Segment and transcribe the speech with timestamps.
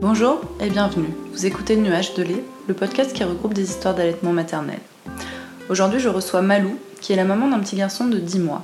[0.00, 1.12] Bonjour et bienvenue.
[1.30, 4.78] Vous écoutez Nuage de lait, le podcast qui regroupe des histoires d'allaitement maternel.
[5.68, 8.62] Aujourd'hui, je reçois Malou, qui est la maman d'un petit garçon de 10 mois.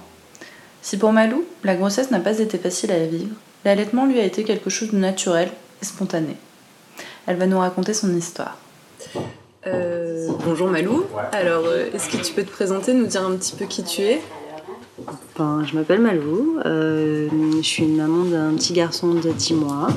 [0.80, 3.34] Si pour Malou, la grossesse n'a pas été facile à vivre,
[3.66, 5.50] l'allaitement lui a été quelque chose de naturel
[5.82, 6.36] et spontané.
[7.26, 8.56] Elle va nous raconter son histoire.
[9.66, 11.04] Euh, bonjour Malou.
[11.32, 14.00] Alors, euh, est-ce que tu peux te présenter, nous dire un petit peu qui tu
[14.00, 14.22] es?
[15.38, 16.60] Ben, Je m'appelle Malou.
[16.64, 17.28] Euh,
[17.58, 19.88] je suis une maman d'un petit garçon de 10 mois.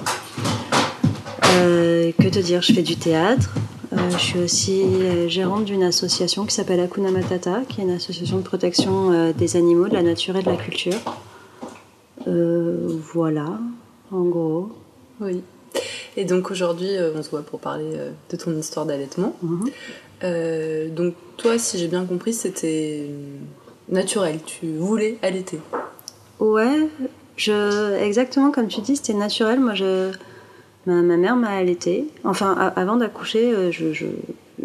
[2.18, 3.54] Que te dire Je fais du théâtre.
[4.12, 4.84] je suis aussi
[5.28, 9.88] gérante d'une association qui s'appelle Akuna Matata, qui est une association de protection des animaux,
[9.88, 11.00] de la nature et de la culture.
[13.14, 13.60] voilà,
[14.12, 14.70] en gros.
[15.22, 15.42] Oui.
[16.18, 19.36] Et donc aujourd'hui, euh, on se voit pour parler euh, de ton histoire d'allaitement.
[19.42, 19.70] Mhm.
[20.24, 23.06] Euh, donc toi, si j'ai bien compris, c'était
[23.90, 24.40] naturel.
[24.46, 25.60] Tu voulais allaiter.
[26.40, 26.90] Ouais,
[27.38, 29.60] je, exactement comme tu dis, c'était naturel.
[29.60, 30.12] Moi, je,
[30.90, 32.06] ma, mère m'a allaité.
[32.24, 34.06] Enfin, avant d'accoucher, je, je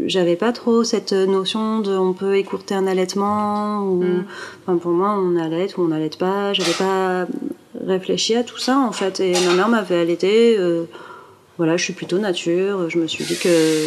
[0.06, 4.25] j'avais pas trop cette notion de on peut écourter un allaitement ou mhm.
[4.66, 7.28] enfin, pour moi on allait ou on n'allait pas j'avais pas
[7.86, 10.58] réfléchi à tout ça en fait et ma mère m'avait allaité
[11.56, 12.91] voilà, je suis plutôt nature.
[12.91, 13.86] Je me suis dit que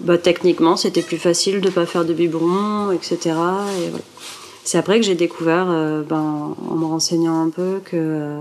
[0.00, 3.36] bah, techniquement, c'était plus facile de ne pas faire de biberon, etc.
[3.80, 3.90] Et
[4.64, 8.38] C'est après que j'ai découvert, euh, ben, en me renseignant un peu, que,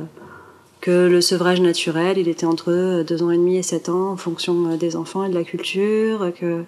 [0.82, 4.18] que le sevrage naturel, il était entre 2 ans et demi et 7 ans en
[4.18, 6.32] fonction euh, des enfants et de la culture.
[6.40, 6.64] Que,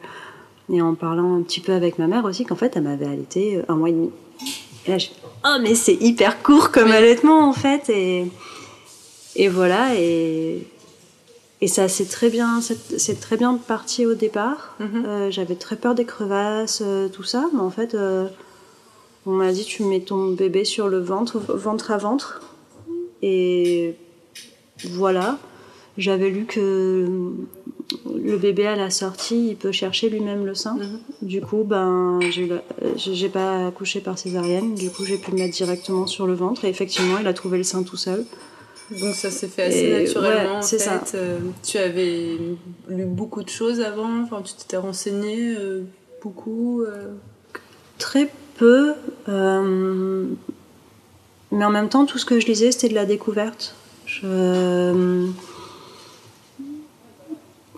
[0.72, 3.58] et en parlant un petit peu avec ma mère aussi, qu'en fait, elle m'avait allaité
[3.58, 4.12] euh, un mois et demi.
[4.86, 5.08] Et là, je
[5.45, 7.90] oh, mais c'est hyper court comme allaitement, en fait.
[7.90, 8.26] Et,
[9.36, 10.66] et voilà, et
[11.62, 14.75] et ça c'est très bien, c'est très bien parti au départ.
[14.80, 15.06] Mhm.
[15.06, 18.28] Euh, j'avais très peur des crevasses, euh, tout ça, mais en fait, euh,
[19.28, 22.42] on m'a dit tu mets ton bébé sur le ventre, ventre à ventre,
[23.22, 23.95] et
[24.91, 25.38] voilà.
[25.97, 27.34] J'avais lu que
[28.23, 30.75] le bébé à la sortie, il peut chercher lui-même le sein.
[30.75, 31.00] Mhm.
[31.22, 32.19] Du coup, ben,
[32.96, 34.75] j'ai pas accouché par césarienne.
[34.75, 36.66] Du coup, j'ai pu le mettre directement sur le ventre.
[36.66, 38.25] Et effectivement, il a trouvé le sein tout seul.
[39.00, 40.62] Donc ça s'est fait assez naturellement.
[40.62, 41.01] c'est ça.
[41.16, 42.38] Euh, tu avais
[42.90, 44.22] lu beaucoup de choses avant.
[44.23, 45.84] Enfin, tu t'étais renseignée euh,
[46.22, 46.81] beaucoup.
[46.81, 47.13] Euh?
[47.97, 48.94] Très peu.
[51.51, 53.75] Mais en même temps, tout ce que je lisais, c'était de la découverte.
[54.06, 55.29] Je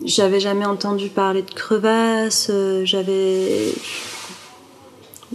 [0.05, 2.51] j'avais jamais entendu parler de crevasses.
[2.83, 3.73] J'avais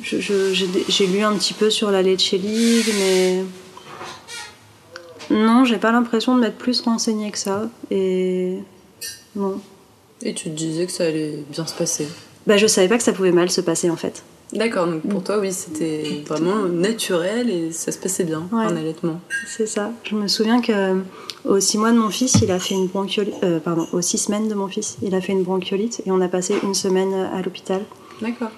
[0.03, 3.45] j'ai lu un petit peu sur la Leche League, mais
[5.31, 7.69] non, j'ai pas l'impression de m'être plus renseignée que ça.
[7.91, 8.59] Et.
[9.37, 9.61] Non.
[10.23, 12.09] Et tu te disais que ça allait bien se passer?
[12.47, 14.23] Bah, je savais pas que ça pouvait mal se passer en fait.
[14.53, 19.21] D'accord, donc pour toi, oui, c'était vraiment naturel et ça se passait bien en allaitement.
[19.47, 19.91] C'est ça.
[20.05, 21.01] Je me souviens que
[21.45, 23.35] aux six mois de mon fils, il a fait une bronchiolite.
[23.43, 26.21] Euh, pardon, aux six semaines de mon fils, il a fait une bronchiolite et on
[26.21, 27.83] a passé une semaine à l'hôpital.
[28.23, 28.51] D'accord.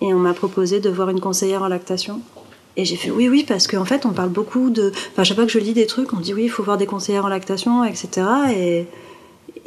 [0.00, 2.20] Et on m'a proposé de voir une conseillère en lactation.
[2.76, 4.92] Et j'ai fait oui, oui, parce qu'en fait, on parle beaucoup de.
[5.12, 6.86] Enfin, chaque fois que je lis des trucs, on dit oui, il faut voir des
[6.86, 8.26] conseillères en lactation, etc.
[8.56, 8.86] Et,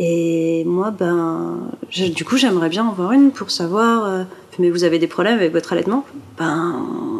[0.03, 1.59] et moi, ben,
[1.91, 4.05] du coup, j'aimerais bien en voir une pour savoir.
[4.05, 4.23] Euh,
[4.57, 6.03] mais vous avez des problèmes avec votre allaitement?
[6.39, 6.73] Ben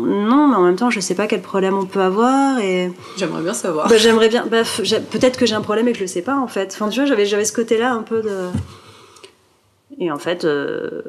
[0.03, 2.58] non, mais en même temps, je sais pas quel problème on peut avoir.
[2.58, 3.88] Et j'aimerais bien savoir.
[3.88, 4.47] Ben, j'aimerais bien.
[4.47, 4.66] Ben,
[5.12, 6.72] peut-être que j'ai un problème et que je le sais pas en fait.
[6.74, 8.50] Enfin, tu vois, j'avais j'avais ce côté-là un peu de.
[10.00, 10.44] Et en fait.
[10.44, 11.03] Euh,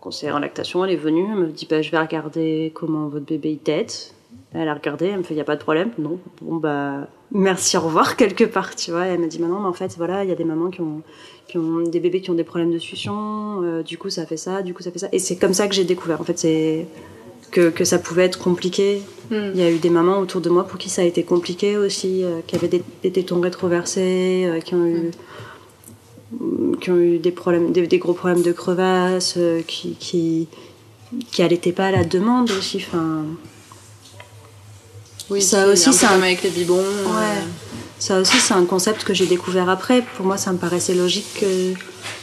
[0.00, 3.26] conseillère en lactation, elle est venue, elle me dit bah, je vais regarder comment votre
[3.26, 4.14] bébé il tête.
[4.52, 5.90] Elle a regardé, elle me fait il n'y a pas de problème.
[5.98, 9.06] Non, bon bah merci, au revoir quelque part, tu vois.
[9.06, 11.02] elle m'a dit maintenant, mais en fait voilà, il y a des mamans qui ont,
[11.46, 14.36] qui ont des bébés qui ont des problèmes de succion, euh, du coup ça fait
[14.36, 15.08] ça, du coup ça fait ça.
[15.12, 16.20] Et c'est comme ça que j'ai découvert.
[16.20, 16.86] En fait, c'est
[17.52, 19.02] que, que, ça pouvait être compliqué.
[19.30, 19.50] Hmm.
[19.54, 21.76] Il y a eu des mamans autour de moi pour qui ça a été compliqué
[21.76, 25.10] aussi, euh, qui avaient des, des tétons rétroversés, euh, qui ont eu hmm
[26.80, 30.48] qui ont eu des problèmes, des, gros problèmes de crevasse, euh, qui, qui,
[31.30, 32.78] qui allaitaient pas à la demande aussi.
[32.78, 33.24] Enfin,
[35.30, 36.78] oui, ça aussi, c'est un avec les biberons.
[36.78, 37.42] Ouais.
[38.00, 40.02] Ça aussi, c'est un concept que j'ai découvert après.
[40.16, 41.44] Pour moi, ça me paraissait logique.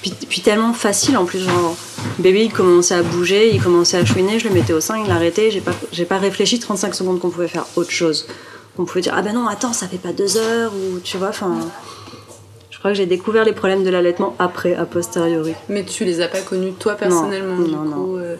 [0.02, 1.40] Puis, puis, tellement facile en plus.
[1.40, 1.76] Genre,
[2.20, 5.08] bébé, il commençait à bouger, il commençait à chouiner, je le mettais au sein, il
[5.08, 5.52] l'arrêtait.
[5.52, 8.28] J'ai pas, j'ai pas réfléchi 35 secondes qu'on pouvait faire autre chose.
[8.76, 11.30] Qu'on pouvait dire, ah ben non, attends, ça fait pas deux heures, ou tu vois,
[11.30, 11.60] enfin.
[12.72, 15.54] Je crois que j'ai découvert les problèmes de l'allaitement après, a posteriori.
[15.70, 18.36] Mais tu les as pas connus toi personnellement Non, non, euh,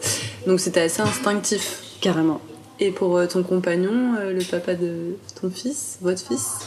[0.46, 1.78] donc c'était assez instinctif.
[2.00, 2.40] Carrément.
[2.80, 6.58] Et pour euh, ton compagnon, euh, le papa de ton fils, votre fils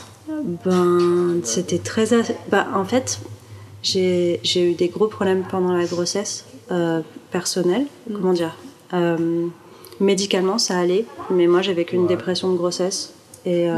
[0.65, 2.07] Ben, c'était très.
[2.49, 3.19] Bah, en fait,
[3.83, 6.45] j'ai eu des gros problèmes pendant la grossesse
[7.31, 7.85] personnelle.
[8.09, 8.13] Mm.
[8.13, 8.55] Comment dire
[9.99, 13.13] Médicalement, ça allait, mais moi, j'avais qu'une dépression de grossesse.
[13.45, 13.69] Et.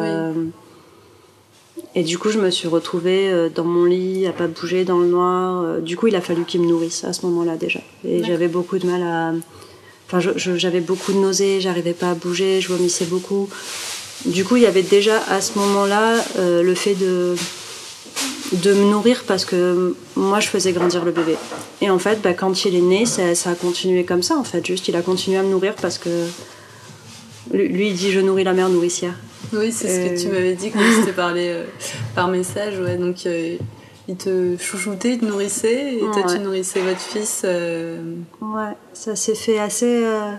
[1.95, 4.99] Et du coup, je me suis retrouvée euh, dans mon lit, à pas bouger dans
[4.99, 5.61] le noir.
[5.61, 7.81] Euh, Du coup, il a fallu qu'il me nourrisse à ce moment-là déjà.
[8.03, 9.33] Et j'avais beaucoup de mal à.
[10.13, 13.49] Enfin, j'avais beaucoup de nausées, j'arrivais pas à bouger, je vomissais beaucoup.
[14.25, 17.35] Du coup, il y avait déjà à ce moment-là euh, le fait de
[18.53, 21.35] de me nourrir parce que moi je faisais grandir le bébé.
[21.81, 24.43] Et en fait, bah, quand il est né, ça, ça a continué comme ça en
[24.43, 24.63] fait.
[24.65, 26.27] Juste, il a continué à me nourrir parce que
[27.51, 29.15] lui, il dit je nourris la mère nourricière.
[29.51, 31.63] Oui, c'est ce que Euh, tu m'avais dit quand on s'était parlé euh,
[32.13, 32.79] par message.
[32.79, 32.97] Ouais.
[32.97, 33.57] Donc, euh,
[34.13, 36.33] il te chouchoutait, il te nourrissait, et toi, Ouais.
[36.33, 37.41] tu nourrissais votre fils.
[37.45, 40.31] euh, Ouais, ça s'est fait assez, euh,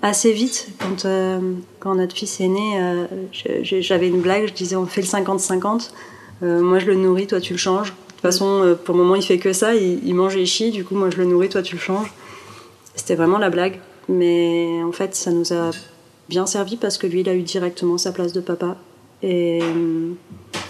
[0.00, 0.68] assez vite.
[0.80, 1.38] Quand, euh,
[1.80, 3.06] quand notre fils est né,
[3.62, 5.92] j'avais une blague, je disais on fait le 50-50.
[6.42, 7.90] Euh, moi je le nourris, toi tu le changes.
[7.90, 10.46] De toute façon, pour le moment il fait que ça, il, il mange et il
[10.46, 12.12] chie, du coup moi je le nourris, toi tu le changes.
[12.94, 13.80] C'était vraiment la blague.
[14.08, 15.70] Mais en fait ça nous a
[16.28, 18.76] bien servi parce que lui il a eu directement sa place de papa.
[19.22, 19.60] Et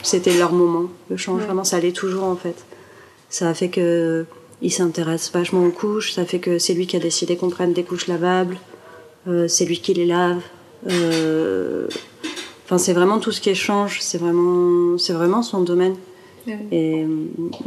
[0.03, 1.41] c'était leur moment, le change.
[1.41, 1.47] Ouais.
[1.47, 2.65] Vraiment, ça allait toujours en fait.
[3.31, 4.25] Ça a fait que
[4.61, 6.13] il s'intéresse vachement aux couches.
[6.13, 8.59] Ça fait que c'est lui qui a décidé qu'on prenne des couches lavables.
[9.29, 10.41] Euh, c'est lui qui les lave.
[10.91, 11.89] Euh,
[12.65, 13.99] Enfin, c'est vraiment tout ce qui échange.
[14.01, 15.95] C'est vraiment, c'est vraiment son domaine.
[16.73, 17.07] Et,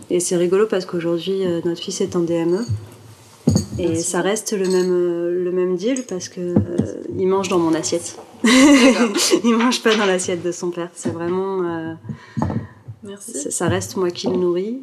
[0.09, 2.65] et c'est rigolo parce qu'aujourd'hui, euh, notre fils est en DME.
[3.77, 4.03] Et Merci.
[4.03, 6.55] ça reste le même, le même deal parce que euh,
[7.17, 8.17] il mange dans mon assiette.
[9.43, 10.89] Il mange pas dans l'assiette de son père.
[10.93, 11.63] C'est vraiment.
[11.63, 11.93] euh,
[13.03, 13.51] Merci.
[13.51, 14.81] ça reste moi qui le nourris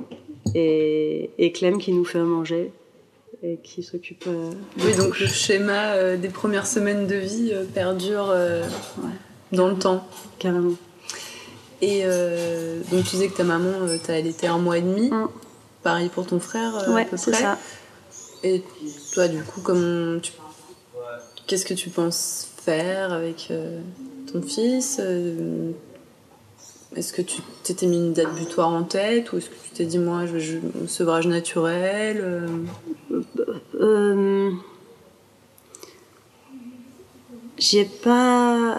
[0.54, 2.72] et, et Clem qui nous fait manger
[3.42, 4.24] et qui s'occupe.
[4.28, 4.50] euh,
[4.84, 8.32] Oui, donc le schéma euh, des premières semaines de vie euh, perdure
[9.52, 10.06] dans le temps.
[10.38, 10.74] carrément.
[11.80, 12.04] Et
[12.92, 13.72] donc, tu disais que ta maman,
[14.04, 15.10] t'as allaité un mois et demi.
[15.10, 15.28] Mm.
[15.82, 17.40] Pareil pour ton frère, euh, à ouais, peu c'est près.
[17.42, 17.58] ça.
[18.44, 18.62] Et
[19.12, 20.30] toi, du coup, comment tu...
[21.48, 23.80] qu'est-ce que tu penses faire avec euh,
[24.32, 25.72] ton fils Euh,
[26.94, 29.86] Est-ce que tu t'étais mis une date butoir en tête ou est-ce que tu t'es
[29.86, 32.46] dit, moi, je, je, sevrage naturel
[33.80, 34.50] euh,
[37.58, 38.76] J'ai pas.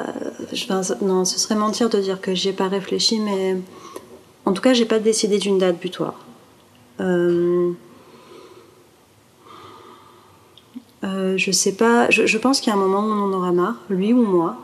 [1.02, 3.58] non, ce serait mentir de dire que j'y ai pas réfléchi, mais
[4.46, 6.26] en tout cas, j'ai pas décidé d'une date butoir.
[11.34, 12.10] Euh, je sais pas.
[12.10, 14.24] Je, je pense qu'il y a un moment où on en aura marre, lui ou
[14.24, 14.56] moi.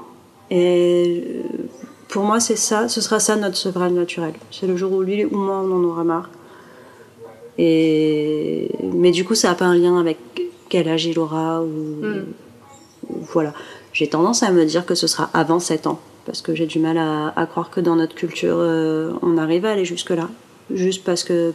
[0.51, 1.41] Et euh,
[2.07, 2.87] pour moi, c'est ça.
[2.87, 4.33] Ce sera ça notre sevrage naturel.
[4.51, 6.29] C'est le jour où lui ou moi on en aura marre.
[7.57, 10.17] Et mais du coup, ça n'a pas un lien avec
[10.69, 11.67] quel âge il aura ou,
[12.05, 12.25] Mm.
[13.09, 13.53] ou voilà.
[13.91, 16.79] J'ai tendance à me dire que ce sera avant 7 ans parce que j'ai du
[16.79, 20.29] mal à, à croire que dans notre culture, euh, on arrive à aller jusque là,
[20.71, 21.53] juste parce que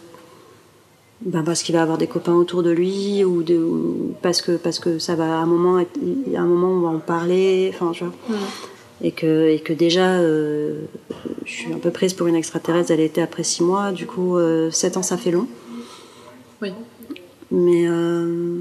[1.25, 4.53] ben parce qu'il va avoir des copains autour de lui ou, de, ou parce que
[4.57, 5.99] parce que ça va à un moment être-
[6.37, 8.13] a un moment on va en parler, enfin tu vois.
[9.03, 10.83] Et que, et que déjà, euh,
[11.45, 14.37] je suis un peu prise pour une extraterrestre, elle était après 6 mois, du coup,
[14.71, 15.47] 7 ans ça fait long.
[16.63, 16.73] Oui.
[17.51, 18.61] Mais euh,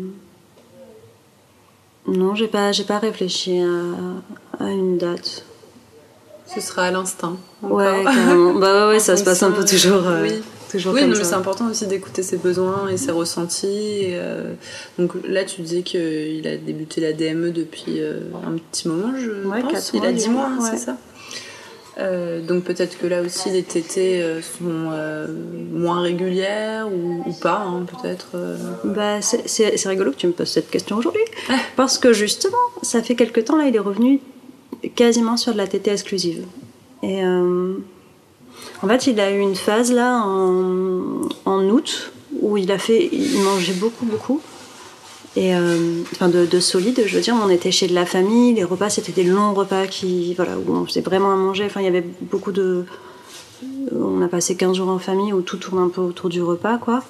[2.08, 5.46] non, j'ai pas, j'ai pas réfléchi à, à une date.
[6.48, 7.38] Ce sera à l'instinct.
[7.62, 8.54] Ouais, carrément.
[8.56, 10.42] Bah ouais, ouais, ça se passe un peu toujours, euh, oui.
[10.94, 13.68] Oui, non, mais c'est important aussi d'écouter ses besoins et ses ressentis.
[13.68, 14.54] et, euh,
[14.98, 19.48] donc là, tu disais qu'il a débuté la DME depuis euh, un petit moment, je
[19.48, 19.92] Ouais, pense.
[19.94, 20.70] Il mois, a 10 mois, ouais.
[20.72, 20.98] c'est ça
[22.00, 23.62] Euh, donc peut-être que là aussi les
[24.24, 24.90] euh, sont
[25.72, 28.30] moins régulières ou, ou pas, hein, peut-être.
[28.84, 29.48] Bah, c'est-
[29.90, 31.22] rigolo que tu me poses cette question aujourd'hui.
[31.76, 34.22] Parce que justement, ça fait quelque temps, là, il est revenu
[34.96, 36.44] quasiment sur de la tétée exclusive.
[37.04, 37.22] Et
[38.84, 42.12] en fait, il a eu une phase là en, en août
[42.42, 44.42] où il a fait, il mangeait beaucoup, beaucoup.
[45.36, 48.54] Et euh, enfin de, de solide, je veux dire, on était chez de la famille,
[48.54, 51.64] les repas c'était des longs repas qui, voilà, où on faisait vraiment à manger.
[51.66, 52.86] Enfin, il y avait beaucoup de,
[53.92, 56.78] on a passé 15 jours en famille où tout tourne un peu autour du repas,
[56.78, 57.04] quoi.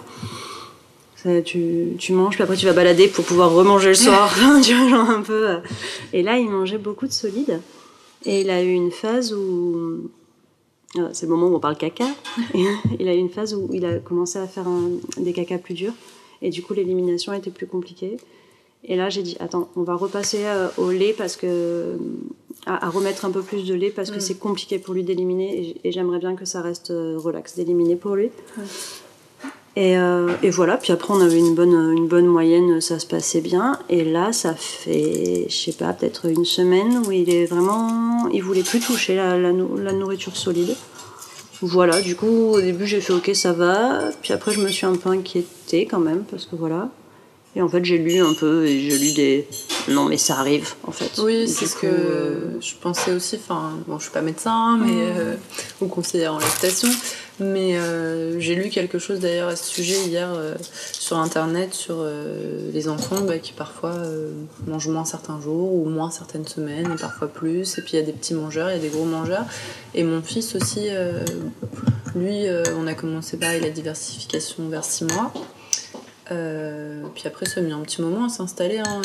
[1.45, 4.29] Tu manges, puis après tu vas balader pour pouvoir remanger le soir.
[4.63, 5.49] tu vois, genre un peu.
[5.49, 5.57] euh.
[6.11, 7.61] Et là, il mangeait beaucoup de solide.
[8.25, 10.09] Et il a eu une phase où.
[10.97, 12.05] Euh, C'est le moment où on parle caca.
[12.53, 12.63] Et
[12.99, 15.73] il a eu une phase où il a commencé à faire un- des cacas plus
[15.73, 15.93] durs.
[16.41, 18.17] Et du coup, l'élimination était plus compliquée.
[18.85, 21.97] Et là, j'ai dit, attends, on va repasser euh, au lait parce que.
[22.65, 24.21] À, à remettre un peu plus de lait parce que Mm.
[24.21, 25.75] c'est compliqué pour lui d'éliminer.
[25.83, 28.29] Et j'aimerais bien que ça reste euh, relax d'éliminer pour lui.
[29.75, 33.07] Et, euh, et voilà, puis après on avait une bonne, une bonne moyenne, ça se
[33.07, 33.79] passait bien.
[33.89, 38.27] Et là, ça fait, je sais pas, peut-être une semaine où il est vraiment.
[38.31, 40.75] Il voulait plus toucher la, la, nou- la nourriture solide.
[41.61, 44.09] Voilà, du coup, au début j'ai fait ok, ça va.
[44.21, 46.89] Puis après, je me suis un peu inquiétée quand même, parce que voilà.
[47.55, 49.47] Et en fait, j'ai lu un peu et j'ai lu des.
[49.87, 51.19] Non, mais ça arrive, en fait.
[51.21, 53.35] Oui, c'est ce que euh, je pensais aussi.
[53.37, 55.35] Enfin, bon, je suis pas médecin, mais euh,
[55.79, 56.89] ou conseillère en lactation,
[57.39, 60.55] mais euh, j'ai lu quelque chose d'ailleurs à ce sujet hier euh,
[60.91, 63.95] sur internet sur euh, les enfants bah, qui parfois
[64.67, 67.77] mangent moins certains jours ou moins certaines semaines et parfois plus.
[67.77, 69.45] Et puis il y a des petits mangeurs, il y a des gros mangeurs.
[69.95, 70.89] Et mon fils aussi,
[72.15, 72.45] lui,
[72.77, 75.33] on a commencé pareil la diversification vers 6 mois.
[76.27, 78.79] Puis après, ça a mis un petit moment à s'installer.
[78.79, 79.01] Hein,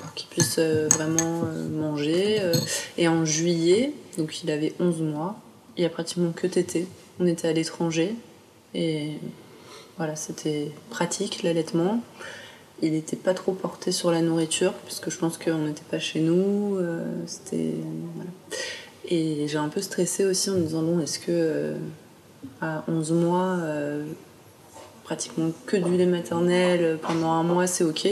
[0.00, 2.40] pour qu'il puisse vraiment manger.
[2.96, 5.36] et en juillet, donc il avait 11 mois,
[5.76, 6.86] il a pratiquement que tété.
[7.18, 8.14] On était à l'étranger
[8.74, 9.12] et
[9.96, 12.02] voilà, c'était pratique l'allaitement.
[12.82, 16.20] Il n'était pas trop porté sur la nourriture, puisque je pense qu'on n'était pas chez
[16.20, 16.76] nous.
[16.76, 17.72] euh, c'était.
[19.08, 21.76] Et j'ai un peu stressé aussi en me disant bon, est-ce que euh,
[22.60, 24.04] à 11 mois, euh,
[25.04, 28.06] pratiquement que du lait maternel pendant un mois, c'est ok?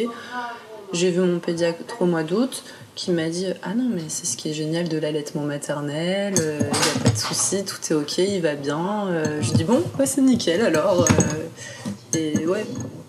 [0.94, 2.62] J'ai vu mon pédiatre au mois d'août
[2.94, 6.42] qui m'a dit Ah non, mais c'est ce qui est génial de l'allaitement maternel, il
[6.42, 9.06] n'y a pas de souci, tout est ok, il va bien.
[9.08, 11.02] Euh, je dis Bon, ouais, c'est nickel alors.
[11.04, 12.64] euh, et ouais,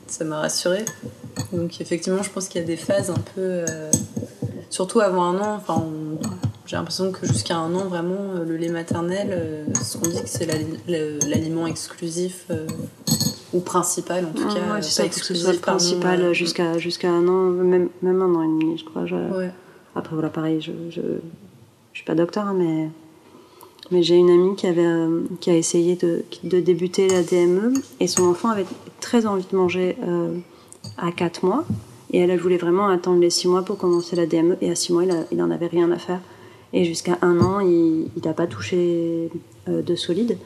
[0.07, 0.85] ça m'a rassurée.
[1.53, 3.41] Donc effectivement, je pense qu'il y a des phases un peu.
[3.41, 3.91] euh,
[4.69, 5.85] surtout avant un an, enfin,
[6.65, 10.21] j'ai l'impression que jusqu'à un an, vraiment, euh, le lait maternel, euh, ce qu'on dit
[10.21, 10.47] que c'est
[11.27, 12.45] l'aliment exclusif.
[12.49, 12.65] euh,
[13.53, 16.33] ou principal en tout cas, Ouais, euh, c'est ça, que ce soit le principal euh,
[16.33, 19.05] jusqu'à jusqu'à un an, même, même un an et demi, je crois.
[19.05, 19.51] Je- Ouais.
[19.95, 21.01] Après, voilà, pareil, je, je
[21.93, 22.89] suis pas docteur, hein, mais,
[23.91, 27.73] mais j'ai une amie qui, avait, euh, qui a essayé de, de débuter la DME
[27.99, 28.65] et son enfant avait
[28.99, 30.35] très envie de manger euh,
[30.97, 31.63] à 4 mois.
[32.11, 34.57] Et elle, elle voulait vraiment attendre les 6 mois pour commencer la DME.
[34.61, 36.19] Et à 6 mois, il, a- il en avait rien à faire.
[36.73, 39.29] Et jusqu'à un an, il n'a pas touché
[39.69, 40.37] euh, de solide.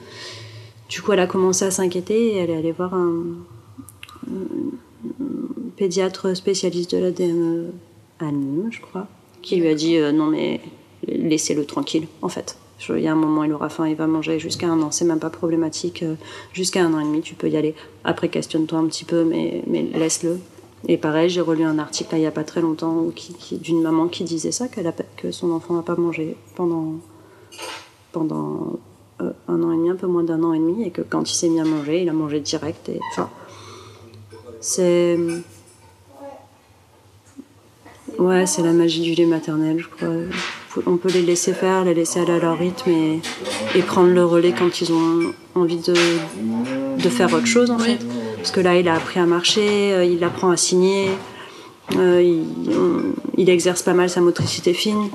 [0.90, 3.24] Du coup, elle a commencé à s'inquiéter et elle est allée voir un,
[4.28, 4.34] un
[5.76, 7.72] pédiatre spécialiste de la DME
[8.20, 9.08] à Nîmes, je crois,
[9.42, 10.62] qui lui a dit euh, non mais
[11.08, 12.58] laissez-le tranquille, en fait.
[12.88, 15.04] Il y a un moment, il aura faim, il va manger jusqu'à un an, c'est
[15.04, 16.02] même pas problématique.
[16.04, 16.16] euh,
[16.54, 17.76] Jusqu'à un an et demi, tu peux y aller.
[18.06, 20.40] Après, questionne-toi un petit peu, mais, mais laisse-le.
[20.88, 23.08] Et pareil, j'ai relu un article il y a pas très longtemps
[23.52, 26.94] d'une maman qui disait ça, qu'elle que son enfant n'a pas mangé pendant,
[28.14, 28.80] pendant
[29.22, 31.30] euh, un an et demi, un peu moins d'un an et demi, et que quand
[31.30, 32.90] il s'est mis à manger, il a mangé direct.
[33.12, 33.30] Enfin,
[34.62, 35.20] c'est.
[38.20, 40.14] Ouais, c'est la magie du lait maternel, je crois.
[40.86, 43.20] On peut les laisser faire, les laisser aller à leur rythme et,
[43.76, 45.94] et prendre le relais quand ils ont envie de,
[47.02, 47.86] de faire autre chose, en Oui.
[47.86, 48.00] fait.
[48.38, 51.08] Parce que là, il a appris à marcher, euh, il apprend à signer,
[51.98, 52.42] euh,
[53.38, 55.10] il, exerce pas mal sa motricité fine.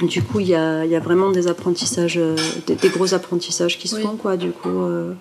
[0.00, 3.12] Du coup, il y a, il y a vraiment des apprentissages, euh, des, des gros
[3.14, 4.02] apprentissages qui se Oui.
[4.02, 4.36] font, quoi.
[4.36, 5.12] Du coup, euh,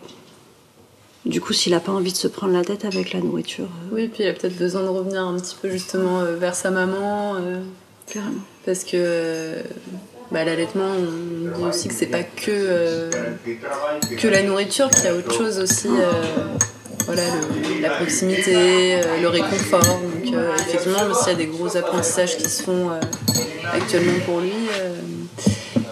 [1.26, 3.96] du coup s'il a pas envie de se prendre la tête avec la nourriture, euh,
[3.96, 6.72] Oui, puis il a peut-être besoin de revenir un petit peu justement euh, vers sa
[6.72, 7.36] maman.
[7.36, 7.60] euh,
[8.66, 9.62] parce que euh,
[10.32, 13.10] bah, l'allaitement, on dit aussi que c'est pas que,
[14.18, 15.88] que la nourriture, qu'il y a autre chose aussi.
[17.06, 19.82] voilà, le- la proximité, le réconfort.
[19.82, 22.90] Donc, effectivement, s'il y a des gros apprentissages qui se font
[23.74, 24.52] actuellement pour lui.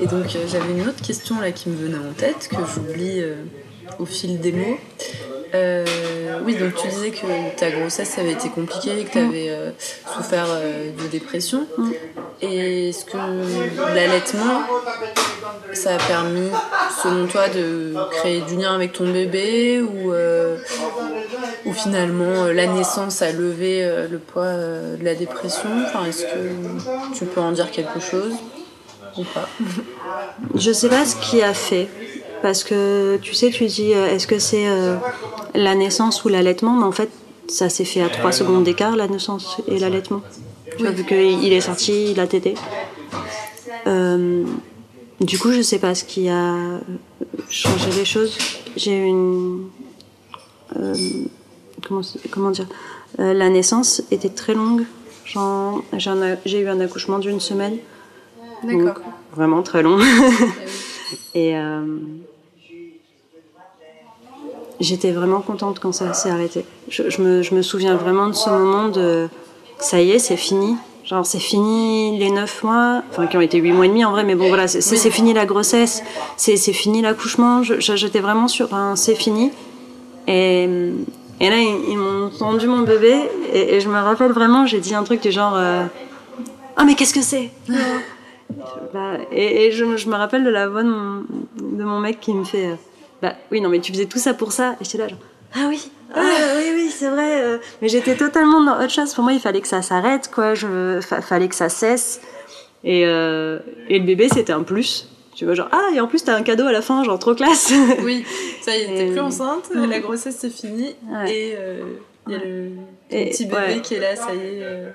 [0.02, 3.22] et donc, j'avais une autre question là qui me venait en tête, que j'oublie
[4.00, 4.78] au fil des mots.
[5.56, 5.86] Euh,
[6.44, 9.52] oui, donc tu disais que ta grossesse avait été compliquée, que tu avais
[10.14, 11.66] souffert euh, de dépression.
[12.42, 13.18] Et est-ce que
[13.96, 14.62] l'allaitement,
[15.74, 16.52] ça a permis,
[17.02, 20.58] selon toi, de créer du lien avec ton bébé ou, euh,
[21.74, 25.70] finalement euh, la naissance a levé euh, le poids euh, de la dépression?
[26.08, 28.34] Est-ce que tu peux en dire quelque chose
[29.18, 29.48] ou pas?
[30.56, 31.88] Je sais pas ce qui a fait.
[32.48, 34.96] Parce que tu sais, tu dis euh, est-ce que c'est euh,
[35.54, 37.10] la naissance ou l'allaitement Mais en fait,
[37.50, 40.22] ça s'est fait à 3 secondes d'écart, la naissance et l'allaitement.
[40.78, 42.54] Tu vois, vu qu'il est sorti, il a tété.
[43.86, 44.46] Euh,
[45.20, 46.56] du coup, je sais pas ce qui a
[47.50, 48.38] changé les choses.
[48.78, 49.68] J'ai une.
[50.80, 50.96] euh,
[51.86, 52.02] comment,
[52.32, 52.68] comment dire
[53.20, 54.86] Euh, La naissance était très longue.
[56.46, 57.76] J'ai eu un accouchement d'une semaine.
[58.64, 59.00] Donc,
[59.36, 60.00] vraiment très long.
[61.36, 61.56] Et
[64.80, 66.66] j'étais vraiment contente quand ça s'est arrêté.
[66.90, 69.28] Je, je me, je me souviens vraiment de ce moment de
[69.80, 70.76] ça y est, c'est fini.
[71.06, 74.12] Genre, c'est fini les 9 mois, enfin, qui ont été 8 mois et demi en
[74.12, 76.04] vrai, mais bon, voilà, c'est fini la grossesse,
[76.36, 77.64] c'est fini l'accouchement.
[77.64, 79.52] J'étais vraiment sur un c'est fini.
[80.28, 80.64] Et,
[81.40, 83.16] et là, ils, ils m'ont tendu mon bébé,
[83.54, 85.84] et, et je me rappelle vraiment, j'ai dit un truc du genre euh,
[86.76, 87.52] Ah, mais qu'est-ce que c'est?
[88.94, 91.24] Bah, et, et je, me- je me rappelle de la voix de mon,
[91.62, 92.76] de mon mec qui me fait euh,
[93.22, 94.76] Bah oui, non, mais tu faisais tout ça pour ça.
[94.82, 95.18] Et j'étais là, genre
[95.56, 96.22] Ah oui, ah,
[96.58, 97.42] oui, oui, c'est vrai.
[97.42, 99.14] euh, mais j'étais totalement dans autre chose.
[99.14, 100.54] Pour moi, il fallait que ça s'arrête, quoi.
[100.54, 102.22] Je, fa- fallait que ça cesse.
[102.84, 103.60] Et, euh,
[103.90, 105.10] et le bébé, c'était un plus.
[105.36, 107.36] Tu vois, genre, ah, et en plus, t'as un cadeau à la fin, genre, trop
[107.36, 107.72] classe.
[108.04, 108.24] Oui,
[108.62, 109.86] ça y est, t'es plus enceinte, Mm.
[109.90, 111.32] la grossesse c'est fini Ouais.
[111.32, 111.84] et euh,
[112.28, 112.70] il y a le
[113.12, 113.82] Et- petit bébé ouais.
[113.82, 114.90] qui est là, ça y est, euh,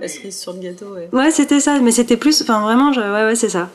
[0.00, 0.94] la cerise sur le gâteau.
[0.94, 1.08] Ouais.
[1.12, 1.78] Ouais, c'était ça.
[1.80, 2.40] Mais c'était plus.
[2.42, 3.68] Enfin, vraiment, je- ouais, ouais, c'est ça.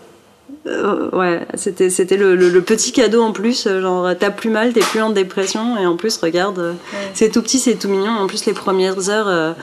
[0.68, 3.68] Euh, ouais, c'était, c'était le, le- le petit cadeau en plus.
[3.68, 5.78] euh, Genre, t'as plus mal, t'es plus en dépression.
[5.78, 6.74] Et en plus, regarde, euh,
[7.14, 8.12] c'est tout petit, c'est tout mignon.
[8.12, 9.28] En plus, les premières heures.
[9.28, 9.54] euh,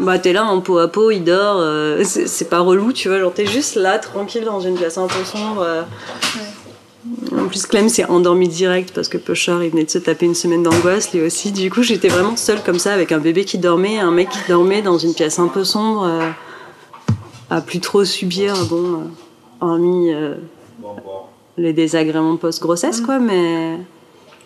[0.00, 3.18] bah t'es là en peau à peau, il dort, euh, c'est pas relou, tu vois,
[3.18, 5.66] genre t'es juste là, tranquille, dans une pièce un peu sombre.
[7.36, 10.36] En plus, Clem s'est endormi direct parce que Pochard, il venait de se taper une
[10.36, 11.50] semaine d'angoisse, lui aussi.
[11.50, 14.38] Du coup, j'étais vraiment seule comme ça, avec un bébé qui dormait, un mec qui
[14.48, 16.08] dormait dans une pièce un peu sombre,
[17.50, 19.10] à plus trop subir, bon,
[19.60, 20.34] hormis euh,
[21.56, 23.78] les désagréments post-grossesse, quoi, mais...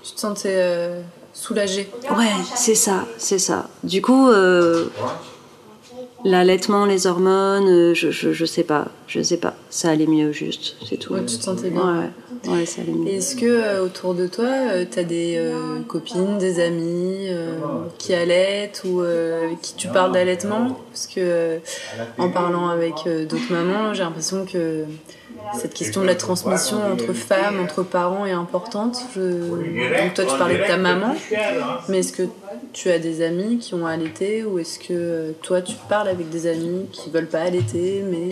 [0.02, 1.00] Tu te sentais euh,
[1.32, 1.90] soulagée.
[2.16, 3.68] Ouais, c'est ça, c'est ça.
[3.84, 4.86] Du coup, euh,
[6.24, 9.54] l'allaitement, les hormones, euh, je, je, je sais pas, je sais pas.
[9.70, 11.14] Ça allait mieux, juste, c'est tout.
[11.14, 12.10] Ouais, tu te sentais bien.
[12.44, 13.08] Ouais, ouais, ça allait mieux.
[13.08, 17.28] Est-ce que euh, autour de toi, euh, t'as des euh, copines, des amis
[17.98, 19.02] qui allaitent ou
[19.60, 20.78] qui tu parles d'allaitement?
[20.90, 21.58] Parce que
[22.18, 24.84] en parlant avec d'autres mamans, j'ai l'impression que
[25.54, 28.98] cette question de la transmission entre femmes, entre parents est importante.
[29.14, 29.20] Je...
[29.20, 31.14] Donc toi, tu parlais de ta maman,
[31.88, 32.22] mais est-ce que
[32.72, 36.30] tu as des amis qui ont allaité ou est-ce que euh, toi, tu parles avec
[36.30, 38.28] des amis qui veulent pas allaiter mais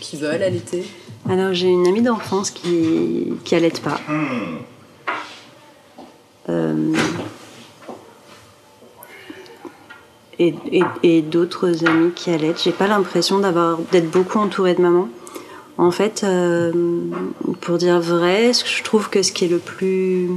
[0.00, 0.84] qui veulent allaiter?
[1.28, 4.00] Alors, j'ai une amie d'enfance qui, qui pas.
[6.48, 6.92] Euh,
[10.38, 12.60] et d'autres amis qui allaitent.
[12.62, 15.08] J'ai pas l'impression d'avoir d'être beaucoup entourée de maman.
[15.78, 16.72] En fait, euh,
[17.60, 20.30] pour dire vrai, je trouve que ce qui est le plus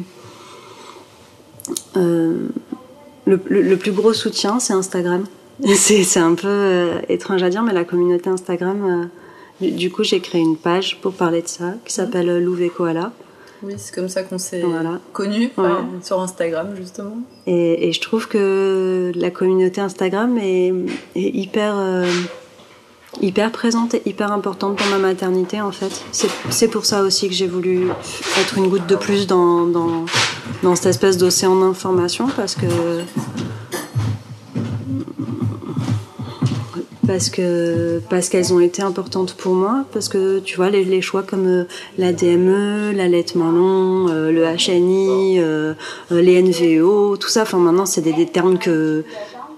[3.26, 5.26] le, le- le plus gros soutien, c'est Instagram.
[5.76, 8.84] C'est un peu euh, étrange à dire, mais la communauté Instagram.
[8.84, 9.06] euh,
[9.62, 12.70] du, du coup, j'ai créé une page pour parler de ça qui s'appelle Louve et
[12.70, 13.14] Koala.
[13.64, 15.00] Oui, c'est comme ça qu'on s'est Voilà.
[15.14, 15.70] connus Ouais.
[16.04, 17.18] sur Instagram justement.
[17.48, 20.74] Et, et je trouve que la communauté Instagram est,
[21.16, 22.06] est hyper, euh,
[23.22, 26.04] hyper présente et hyper importante pour ma maternité en fait.
[26.50, 27.88] C'est pour ça aussi que j'ai voulu
[28.40, 30.06] être une goutte de plus dans, dans,
[30.64, 32.66] dans cette espèce d'océan d'information parce que
[37.06, 41.02] parce que parce qu'elles ont été importantes pour moi parce que tu vois les, les
[41.02, 41.64] choix comme euh,
[41.98, 45.74] la DME, l'allaitement long, euh, le HNI, euh,
[46.12, 47.44] les NVO, tout ça.
[47.44, 49.04] Enfin maintenant c'est des, des termes que,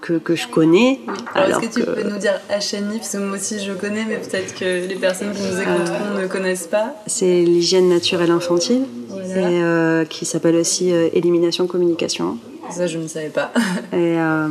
[0.08, 1.00] que que je connais.
[1.34, 4.16] Alors, est-ce que tu peux nous dire HNI Parce que moi aussi je connais, mais
[4.16, 6.94] peut-être que les personnes qui nous écouteront ne connaissent pas.
[7.06, 9.26] c'est l'hygiène naturelle infantile Voilà.
[9.50, 12.38] et euh, qui s'appelle aussi euh, élimination communication.
[12.70, 13.50] Ça, je ne savais pas.
[13.92, 14.48] Et euh,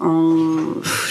[0.00, 0.56] en,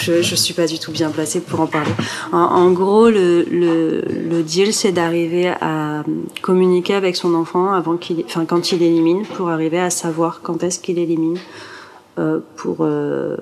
[0.00, 1.90] je, je suis pas du tout bien placée pour en parler.
[2.32, 6.04] En, en gros, le, le, le deal, c'est d'arriver à
[6.40, 10.62] communiquer avec son enfant avant qu'il, enfin, quand il élimine, pour arriver à savoir quand
[10.62, 11.40] est-ce qu'il élimine, euh,
[12.56, 13.36] pour euh,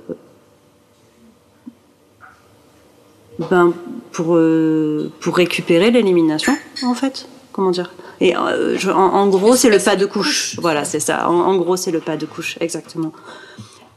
[3.50, 3.72] ben,
[4.12, 7.28] pour euh, pour récupérer l'élimination, en fait.
[7.52, 10.56] Comment dire Et euh, en, gros, c'est le pas de couche.
[10.60, 11.30] Voilà, c'est ça.
[11.30, 13.12] En, gros, c'est le pas de couche, exactement.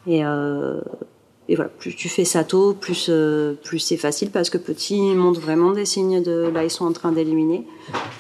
[0.07, 0.79] Et, euh,
[1.49, 4.95] et voilà, plus tu fais ça tôt, plus, euh, plus c'est facile parce que petit,
[4.95, 7.65] ils montrent vraiment des signes de là, ils sont en train d'éliminer.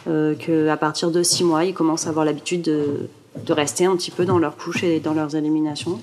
[0.09, 3.07] Euh, Qu'à partir de six mois, ils commencent à avoir l'habitude de,
[3.45, 6.01] de rester un petit peu dans leur couche et dans leurs éliminations.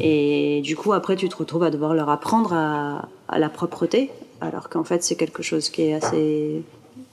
[0.00, 4.10] Et du coup, après, tu te retrouves à devoir leur apprendre à, à la propreté,
[4.40, 6.62] alors qu'en fait, c'est quelque chose qui est assez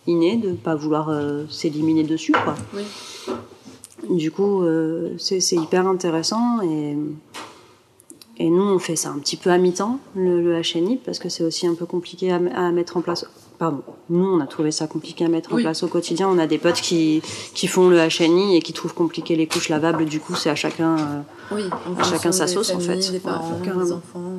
[0.08, 2.56] inné de ne pas vouloir euh, s'éliminer dessus, quoi.
[2.74, 2.84] Oui.
[4.10, 6.98] Du coup, euh, c'est hyper intéressant et,
[8.38, 11.30] et nous, on fait ça un petit peu à mi-temps, le, le HNI, parce que
[11.30, 13.26] c'est aussi un peu compliqué à, à mettre en place.
[13.60, 16.30] Pardon, nous, on a trouvé ça compliqué à mettre en place au quotidien.
[16.30, 17.22] On a des potes qui,
[17.54, 20.06] qui font le HNI et qui trouvent compliqué les couches lavables.
[20.06, 20.96] Du coup, c'est à chacun.
[20.98, 21.22] euh,
[21.56, 22.96] Oui, en Chacun sa sauce, en fait.
[22.96, 23.84] Des Ouais, parents, carrément.
[23.84, 24.32] des enfants.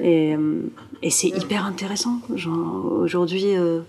[0.00, 0.62] Et, euh,
[1.02, 2.20] et c'est hyper intéressant.
[3.00, 3.80] Aujourd'hui, euh,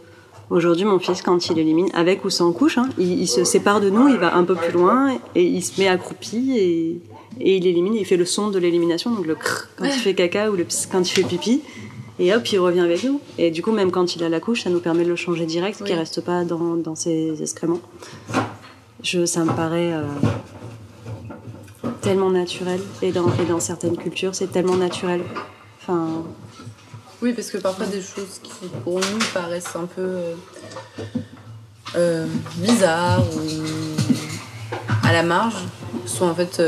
[0.50, 3.82] aujourd'hui, mon fils, quand il élimine, avec ou sans couche, hein, il, il se sépare
[3.82, 7.02] de nous, il va un peu plus loin et il se met accroupi et,
[7.40, 7.94] et il élimine.
[7.96, 10.64] Il fait le son de l'élimination, donc le crrr quand il fait caca ou le
[10.64, 11.62] ps quand il fait pipi.
[12.18, 13.20] Et hop, il revient avec nous.
[13.38, 15.46] Et du coup, même quand il a la couche, ça nous permet de le changer
[15.46, 15.88] direct, Oui.
[15.88, 17.82] qu'il reste pas dans, dans ses excréments.
[19.04, 20.04] Je, ça me paraît euh,
[22.02, 22.80] tellement naturel.
[23.02, 25.22] Et dans, et dans certaines cultures, c'est tellement naturel.
[25.82, 26.24] Enfin,
[27.22, 30.34] Oui, parce que parfois des choses qui pour nous paraissent un peu euh,
[31.98, 32.26] euh,
[32.58, 33.62] bizarres ou
[35.06, 35.56] à la marge,
[36.06, 36.62] sont en fait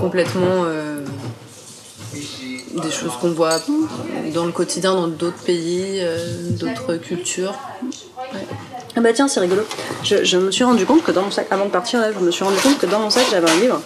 [0.00, 0.64] complètement
[2.74, 3.58] des choses qu'on voit
[4.34, 7.54] dans le quotidien dans d'autres pays, euh, d'autres cultures.
[8.96, 9.62] Ah bah tiens, c'est rigolo.
[10.02, 12.18] Je, je me suis rendu compte que dans mon sac, avant de partir, là, je
[12.18, 13.80] me suis rendu compte que dans mon sac, j'avais un livre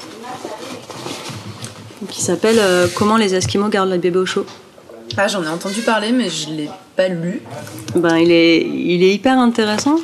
[2.11, 4.47] qui s'appelle euh, Comment les Esquimaux gardent le bébé au chaud.
[5.17, 7.43] Ah, j'en ai entendu parler, mais je l'ai pas lu.
[7.97, 9.97] Ben, il est, il est hyper intéressant.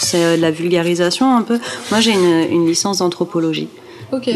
[0.00, 1.58] C'est euh, de la vulgarisation un peu.
[1.90, 3.68] Moi, j'ai une, une licence d'anthropologie.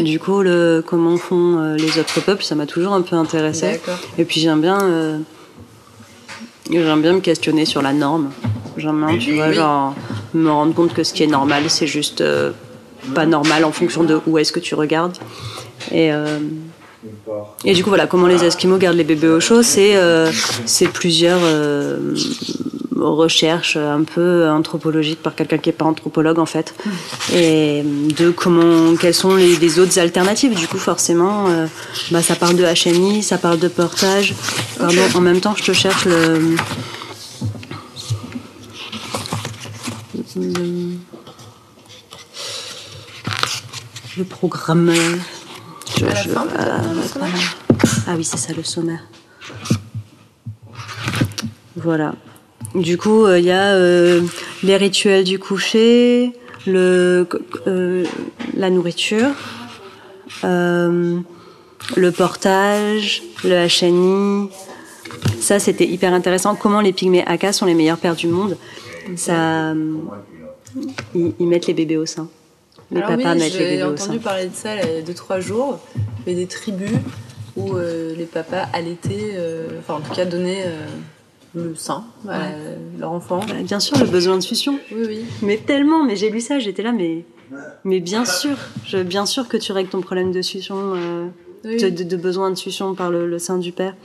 [0.03, 3.79] Du coup, le, comment font euh, les autres peuples, ça m'a toujours un peu intéressé.
[4.17, 5.17] Et puis j'aime bien, euh,
[6.71, 8.31] j'aime bien me questionner sur la norme.
[8.77, 9.53] J'aime bien, tu vois, Oui.
[9.53, 9.93] genre
[10.33, 12.51] me rendre compte que ce qui est normal, c'est juste euh,
[13.13, 15.17] pas normal en fonction de où est-ce que tu regardes.
[15.91, 16.39] Et euh,
[17.63, 20.31] et du coup, voilà, comment les Esquimaux gardent les bébés au chaud, c'est euh,
[20.65, 22.15] c'est plusieurs euh,
[22.95, 26.73] recherches un peu anthropologiques par quelqu'un qui n'est pas anthropologue en fait,
[27.33, 30.53] et de comment, quelles sont les, les autres alternatives.
[30.55, 31.67] Du coup, forcément, euh,
[32.11, 34.33] bah, ça parle de HMI, ça parle de portage.
[34.77, 36.55] Pardon, en même temps, je te cherche le.
[40.35, 40.97] le-
[44.17, 44.93] le programme.
[45.97, 46.45] Je- je- fin,
[47.07, 47.55] sommaire?
[48.07, 49.01] Ah oui, c'est ça le sommaire.
[51.75, 52.13] Voilà.
[52.75, 54.21] Du coup, il y a euh,
[54.63, 56.33] les rituels du coucher,
[56.67, 57.25] le,
[57.67, 58.03] euh,
[58.55, 59.29] la nourriture,
[60.43, 61.19] euh,
[61.95, 64.49] le portage, le HNI.
[65.39, 66.55] Ça, c'était hyper intéressant.
[66.55, 68.57] Comment les pygmées Aka sont les meilleurs pères du monde.
[69.15, 69.93] Ça, euh,
[71.13, 72.27] ils, ils mettent les bébés au sein.
[72.91, 74.23] Les Alors papas oui, mettent les j'ai bébés au entendu sein.
[74.23, 75.79] parler de ça là, il y a 2-3 jours.
[75.95, 76.91] Il y avait des tribus
[77.55, 80.87] où euh, les papas allaitaient, euh, enfin en tout cas donnaient euh,
[81.55, 82.49] le sein à
[82.99, 83.39] leur enfant.
[83.47, 84.77] Bah, Bien sûr, le besoin de succion.
[84.91, 85.25] Oui, oui.
[85.41, 87.25] Mais tellement, mais j'ai lu ça, j'étais là, mais,
[87.83, 91.27] mais bien sûr, je, bien sûr que tu règles ton problème de succion, euh,
[91.63, 91.77] Oui.
[91.77, 93.95] de, de- de besoin de succion par le, le sein du père.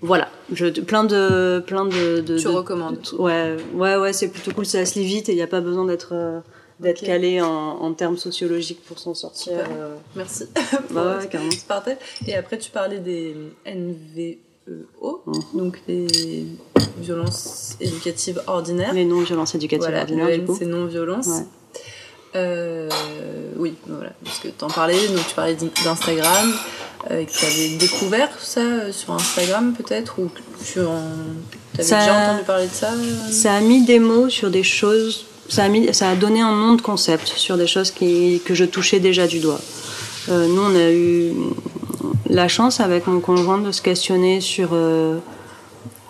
[0.00, 2.98] Voilà, je, plein de, plein de, de- Tu de- recommandes.
[3.12, 5.46] de- ouais, ouais, ouais, c'est plutôt cool, ça se lit vite et il n'y a
[5.46, 6.40] pas besoin d'être, euh,
[6.80, 9.52] d'être calé en, en termes sociologiques pour s'en sortir.
[9.54, 9.94] Euh.
[10.16, 10.44] Merci.
[10.90, 11.50] Bah ouais, carrément.
[12.26, 13.34] Et après, tu parlais des
[14.68, 15.34] NVEO, Mhm.
[15.54, 16.46] donc les
[16.98, 18.92] violences éducatives ordinaires.
[18.94, 21.26] Les non-violences éducatives voilà, ordinaires, le c'est non-violence.
[21.26, 21.44] Ouais.
[22.36, 22.88] Euh,
[23.58, 26.52] oui, voilà, parce que t'en parlais, donc tu parlais d'Instagram,
[27.10, 30.96] euh, que tu avais découvert ça euh, sur Instagram peut-être, ou que tu en...
[31.74, 33.30] avais Ça- déjà entendu parler de ça euh?
[33.30, 36.56] Ça a mis des mots sur des choses, ça a, mis, ça a donné un
[36.56, 39.60] nom de concept sur des choses qui, que je touchais déjà du doigt.
[40.30, 41.32] Euh, nous, on a eu
[42.34, 45.18] la chance avec mon conjoint de se questionner sur euh,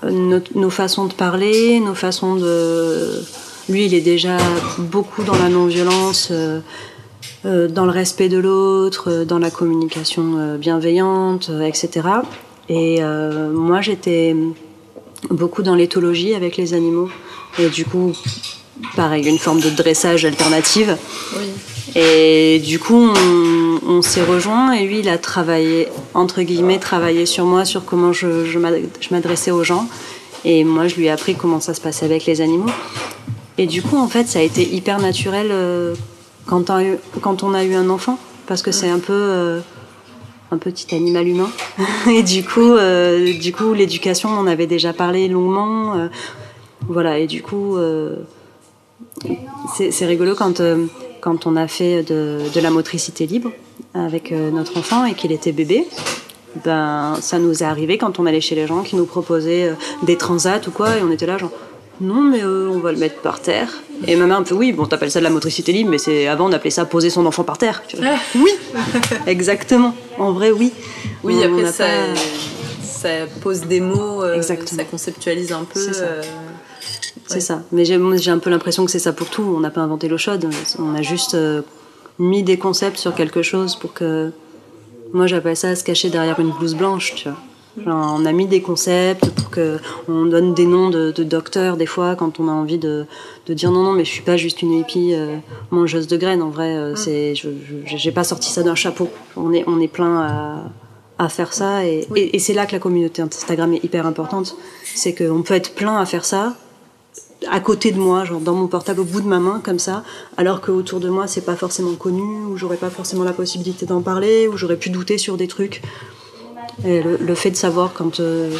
[0.02, 3.22] nos, nos façons de parler, nos façons de...
[3.68, 4.36] Lui, il est déjà
[4.78, 6.60] beaucoup dans la non-violence, euh,
[7.44, 12.08] euh, dans le respect de l'autre, dans la communication bienveillante, etc.
[12.70, 14.34] Et moi, j'étais
[15.30, 17.10] beaucoup dans l'éthologie avec les animaux.
[17.58, 18.12] Et du coup,
[18.96, 20.96] pareil, une forme de dressage alternative.
[21.36, 21.44] Oui.
[21.94, 27.26] Et du coup, on, on s'est rejoint et lui, il a travaillé, entre guillemets, travaillé
[27.26, 29.88] sur moi, sur comment je, je m'ad- je m'adressais aux gens.
[30.44, 32.70] Et moi, je lui ai appris comment ça se passait avec les animaux.
[33.56, 35.94] Et du coup, en fait, ça a été hyper naturel euh,
[36.46, 39.12] quand, on a eu, quand on a eu un enfant, parce que c'est un peu
[39.12, 39.60] euh,
[40.50, 41.50] un petit animal humain.
[42.10, 46.08] et du coup, euh, coup, l'éducation, on en avait déjà parlé longuement.
[46.88, 47.78] voilà, et du coup,
[49.76, 50.60] c'est rigolo quand,
[51.22, 53.50] quand on a fait de la motricité libre
[53.94, 55.86] avec euh, notre enfant et qu'il était bébé.
[56.64, 59.74] Ben, ça nous est arrivé quand on allait chez les gens qui nous proposaient euh,
[60.04, 61.50] des transats ou quoi, et on était là genre
[62.00, 63.68] non mais euh, on va le mettre par terre.
[64.06, 66.26] Et ma mère un peu oui, bon t'appelles ça de la motricité libre, mais c'est
[66.28, 67.82] avant on appelait ça poser son enfant par terre.
[67.88, 68.06] Tu vois.
[68.36, 68.50] oui,
[69.26, 69.94] exactement.
[70.18, 70.72] En vrai oui.
[71.24, 72.20] Oui, On- après, ça, pas-
[72.84, 73.08] ça
[73.40, 74.54] pose des mots, euh, ça
[74.88, 75.80] conceptualise un peu.
[75.80, 76.04] C'est ça.
[76.04, 76.22] euh,
[77.26, 77.62] C'est ça.
[77.72, 77.94] Mais j'ai
[78.30, 79.42] un peu l'impression que c'est ça pour tout.
[79.56, 80.48] On n'a pas inventé l'eau chaude.
[80.78, 81.34] On a juste
[82.18, 84.30] mis des concepts sur quelque chose pour que.
[85.12, 87.38] Moi, j'appelle ça se cacher derrière une blouse blanche, tu vois.
[87.84, 91.76] Genre, on a mis des concepts pour que on donne des noms de, de docteurs
[91.76, 93.04] des fois quand on a envie de,
[93.46, 95.38] de dire non non mais je suis pas juste une hippie euh,
[95.72, 97.48] mangeuse de graines en vrai euh, c'est je
[97.84, 100.62] je- j'ai pas sorti ça d'un chapeau on est on est plein à
[101.18, 104.54] à faire ça et, et, et c'est là que la communauté Instagram est hyper importante
[104.84, 106.54] c'est qu'on peut être plein à faire ça
[107.50, 110.02] à côté de moi, genre dans mon portable au bout de ma main comme ça,
[110.36, 113.86] alors que autour de moi c'est pas forcément connu, ou j'aurais pas forcément la possibilité
[113.86, 115.82] d'en parler, ou j'aurais pu douter sur des trucs.
[116.84, 118.50] Et le, le fait de savoir quand euh,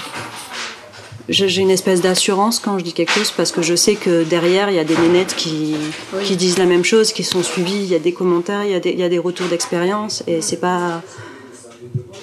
[1.29, 4.71] j'ai une espèce d'assurance quand je dis quelque chose parce que je sais que derrière
[4.71, 5.75] il y a des nénettes qui,
[6.23, 8.75] qui disent la même chose, qui sont suivies, il y a des commentaires, il y
[8.75, 11.03] a des, il y a des retours d'expérience et c'est pas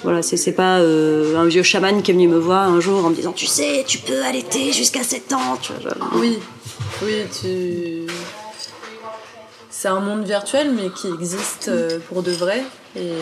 [0.02, 3.10] voilà, c'est pas euh, un vieux chaman qui est venu me voir un jour en
[3.10, 5.58] me disant tu sais, tu peux allaiter jusqu'à 7 ans.
[5.60, 6.38] Tu vois, Oui,
[7.02, 8.06] oui, tu
[9.82, 12.62] c'est un monde virtuel mais qui existe euh, pour de vrai
[12.94, 13.14] et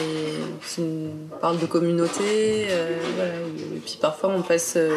[0.69, 0.83] qui
[1.41, 2.67] parle de communauté.
[2.69, 3.33] Euh, voilà.
[3.33, 4.91] Et puis parfois on passe euh,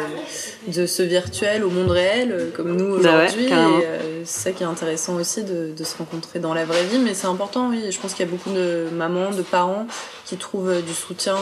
[0.66, 3.46] de ce virtuel au monde réel comme nous Bah aujourd'hui.
[3.46, 3.86] et
[4.24, 6.98] c'est ça qui est intéressant aussi de, de, se rencontrer dans la vraie vie.
[6.98, 7.90] Mais c'est important, oui.
[7.90, 9.86] Je pense qu'il y a beaucoup de mamans, de parents
[10.26, 11.36] qui trouvent du soutien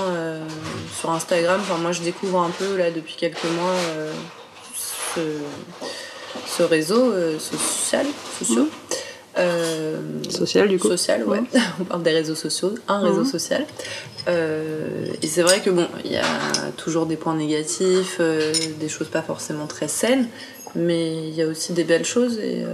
[1.01, 1.59] sur Instagram.
[1.63, 3.75] Enfin, moi je découvre un peu là depuis quelques mois
[5.15, 5.21] ce,
[6.47, 8.07] ce réseau social,
[8.39, 8.65] sociaux.
[8.65, 8.95] Mmh.
[9.39, 11.43] Euh, social du coup Social, ouais.
[11.81, 13.27] On parle des réseaux sociaux, un réseau mhm.
[13.27, 13.67] social.
[14.29, 16.23] Euh, et c'est vrai que bon, il y a
[16.77, 20.29] toujours des points négatifs, euh, des choses pas forcément très saines,
[20.75, 22.65] mais il y a aussi des belles choses et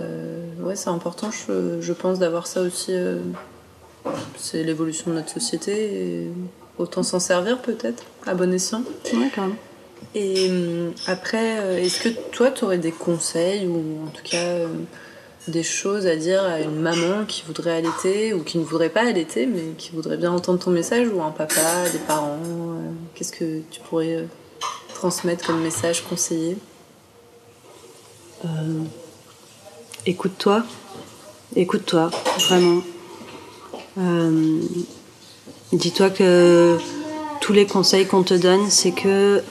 [0.61, 2.93] ouais, c'est important, je, je pense, d'avoir ça aussi.
[4.37, 6.29] c'est l'évolution de notre société et
[6.79, 8.83] autant s'en servir peut-être, à bon escient.
[9.13, 9.57] Ouais, quand même.
[10.15, 10.51] Et
[11.07, 14.67] après, est-ce que toi, tu aurais des conseils ou en tout cas
[15.49, 19.03] des choses à dire à une maman qui voudrait allaiter ou qui ne voudrait pas
[19.03, 23.33] allaiter mais qui voudrait bien entendre ton message ou un papa, des parents euh, Qu'est-ce
[23.33, 24.25] que tu pourrais euh,
[24.95, 26.57] transmettre comme message, conseiller?
[28.45, 28.49] Euh,
[30.07, 30.65] Écoute-toi,
[31.55, 32.11] écoute-toi,
[32.49, 32.83] vraiment.
[35.73, 36.79] Dis-toi que
[37.43, 39.43] tous les conseils qu'on te donne, c'est que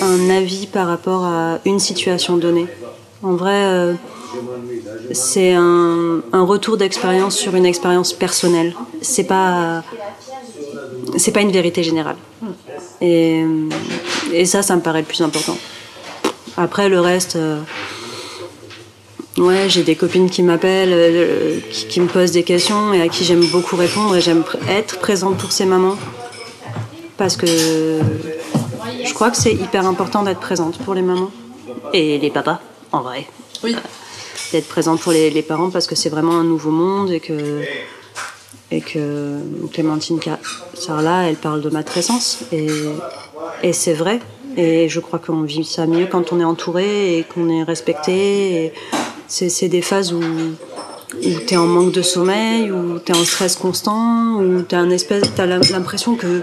[0.00, 2.66] un avis par rapport à une situation donnée.
[3.22, 3.96] En vrai,
[5.12, 8.74] c'est un, retour d'expérience sur une expérience personnelle.
[9.02, 9.82] C'est pas
[11.16, 12.16] c'est pas une vérité générale.
[13.00, 13.44] Et,
[14.44, 15.56] ça, ça me paraît le plus important.
[16.56, 17.60] Après, le reste, euh,
[19.38, 23.24] ouais, j'ai des copines qui m'appellent, euh, qui, me posent des questions et à qui
[23.24, 25.96] j'aime beaucoup répondre et j'aime être présente pour ces mamans
[27.16, 27.46] parce que
[29.04, 31.30] je crois que c'est hyper important d'être présente pour les mamans.
[31.92, 32.60] Et les papas,
[32.92, 33.26] en vrai.
[33.62, 33.76] Oui.
[34.52, 37.62] D'être présente pour les, parents parce que c'est vraiment un nouveau monde et que
[38.72, 39.38] et que
[39.72, 40.20] Clémentine
[40.74, 42.68] Sarla, elle parle de matrescence et,
[43.62, 44.20] et c'est vrai.
[44.56, 48.72] Et je crois qu'on vit ça mieux quand on est entouré et qu'on est respecté.
[49.26, 50.22] C'est des phases où
[51.16, 54.74] où tu es en manque de sommeil, où tu es en stress constant, où tu
[54.74, 56.42] as l'impression que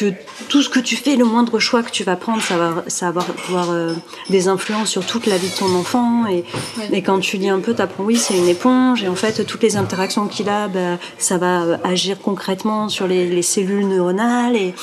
[0.00, 0.12] que
[0.48, 3.10] tout ce que tu fais, le moindre choix que tu vas prendre, ça va, ça
[3.10, 3.92] va avoir euh,
[4.30, 6.26] des influences sur toute la vie de ton enfant.
[6.26, 6.44] Et,
[6.90, 9.04] et quand tu lis un peu, tu apprends, oui, c'est une éponge.
[9.04, 13.06] Et en fait, toutes les interactions qu'il a, bah, ça va euh, agir concrètement sur
[13.06, 14.74] les, les cellules neuronales et,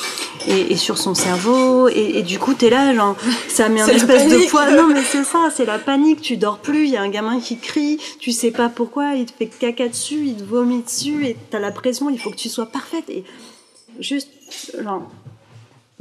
[0.46, 1.88] et, et, sur son cerveau.
[1.88, 3.16] Et, du coup, tu es là, genre,
[3.48, 4.70] ça met un espèce de poids.
[4.70, 6.20] Non, mais c'est ça, c'est la panique.
[6.20, 9.26] Tu dors plus, il y a un gamin qui crie, tu sais pas pourquoi, il
[9.26, 12.30] te fait caca dessus, il te vomit dessus, et tu as la pression, il faut
[12.30, 13.08] que tu sois parfaite.
[13.08, 13.24] Et
[13.98, 14.30] juste
[14.82, 15.10] genre,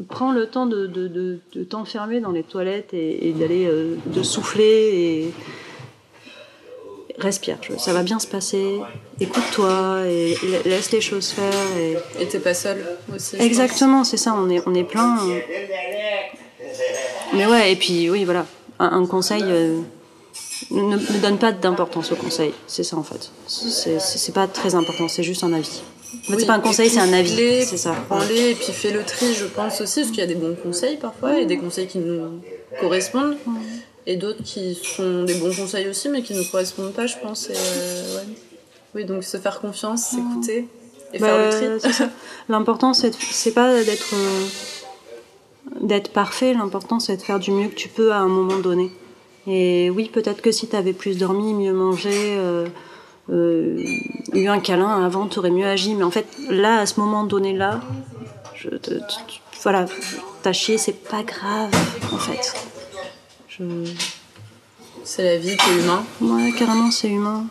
[0.08, 1.08] prends le temps de, de,
[1.54, 5.34] de, t'enfermer dans les toilettes et, d'aller euh, de souffler et
[7.18, 7.58] respire.
[7.78, 8.80] Ça va bien se passer.
[9.20, 11.54] Écoute-toi et laisse les choses faire.
[12.20, 13.38] Et t'es pas seule aussi.
[13.38, 14.36] Exactement, c'est ça.
[14.38, 15.18] On est on est plein.
[17.34, 18.46] Mais ouais, et puis oui, voilà,
[18.80, 19.44] un, conseil.
[19.44, 19.82] Euh,
[20.72, 23.32] ne, ne, donne pas d'importance au conseil, c'est ça en fait.
[23.48, 25.82] C'est pas très important, c'est juste un avis.
[26.14, 27.66] En fait, c'est pas un conseil, c'est un avis.
[27.66, 27.96] C'est ça.
[28.10, 30.56] Prends-les et puis fais le tri, je pense aussi, parce qu'il y a des bons
[30.56, 32.42] conseils parfois et des conseils qui nous
[32.80, 33.38] correspondent
[34.06, 37.16] et d'autres qui sont des bons conseils aussi mais qui ne nous correspondent pas, je
[37.22, 37.50] pense.
[37.50, 38.24] Euh,
[38.96, 40.68] oui, donc se faire confiance, s'écouter
[41.14, 42.06] et faire le bah, tri.
[42.50, 44.48] L'important, c'est pas d'être euh,
[45.82, 48.92] d'être parfait, l'important c'est de faire du mieux que tu peux à un moment donné.
[49.46, 52.68] Et oui, peut-être que si tu avais plus dormi, mieux mangé, euh,
[53.30, 53.84] euh,
[54.34, 55.96] eu un câlin avant, tu aurais mieux agi.
[55.96, 57.82] Mais en fait, là, à ce moment donné-là,
[58.56, 58.70] je
[59.64, 59.86] voilà,
[60.44, 61.72] t'as chié, c'est pas grave,
[62.14, 62.54] en fait.
[63.50, 63.64] Je...
[65.04, 66.04] C'est la vie, t'es humain.
[66.22, 67.46] Ouais, carrément, c'est humain.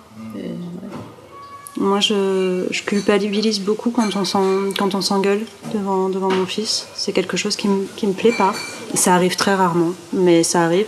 [1.78, 6.86] Moi, je, je, culpabilise beaucoup quand on s'engueule devant, devant mon fils.
[6.94, 8.54] C'est quelque chose qui me, qui me plaît pas.
[8.94, 10.86] Ça arrive très rarement, mais ça arrive.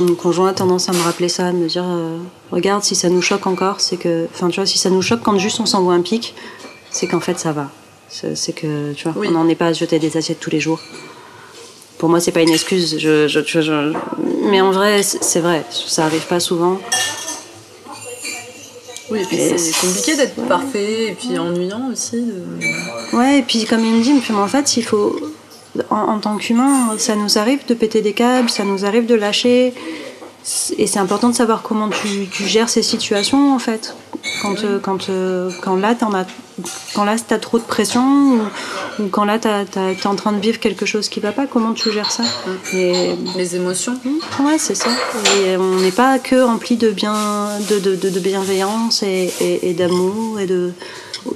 [0.00, 2.18] Mon conjoint a tendance à me rappeler ça, à me dire euh,
[2.50, 5.22] regarde si ça nous choque encore, c'est que, enfin tu vois, si ça nous choque
[5.22, 6.34] quand juste on s'envoie un pic,
[6.90, 7.70] c'est qu'en fait ça va.
[8.08, 10.60] C'est que tu vois, on n'en est pas à se jeter des assiettes tous les
[10.60, 10.80] jours.
[11.98, 12.98] Pour moi, c'est pas une excuse.
[12.98, 13.92] Je, je, je,
[14.50, 16.78] mais en vrai, c'est vrai, ça arrive pas souvent.
[19.10, 22.22] Oui, et puis c'est compliqué d'être parfait et puis ennuyant aussi.
[22.22, 23.16] De...
[23.16, 25.16] Ouais, et puis comme il me dit, mais en fait, il faut
[25.90, 29.74] en, tant qu'humain, ça nous arrive de péter des câbles, ça nous arrive de lâcher.
[30.78, 33.96] Et c'est important de savoir comment tu, gères ces situations en fait.
[34.42, 36.26] Quand, euh, quand, euh, quand là, t'en as,
[36.94, 38.38] quand là, t'as trop de pression
[39.00, 41.92] ou, quand là, t'es en train de vivre quelque chose qui va pas, comment tu
[41.92, 42.22] gères ça?
[42.72, 43.98] Et, Les émotions
[44.40, 44.90] Ouais, c'est ça.
[45.44, 50.38] Et on n'est pas que rempli de, bien, de, de, de, bienveillance et, et, d'amour
[50.38, 50.72] et de.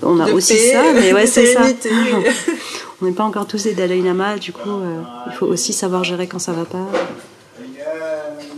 [0.03, 1.63] On a aussi ça, mais ouais, c'est ça.
[3.03, 6.05] on n'est pas encore tous des Dalai Lama, du coup, euh, il faut aussi savoir
[6.05, 6.87] gérer quand ça va pas.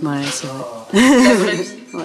[0.03, 0.95] Ouais, c'est vrai.
[1.95, 2.05] ouais.